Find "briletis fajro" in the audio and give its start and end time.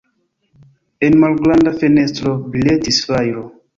2.57-3.45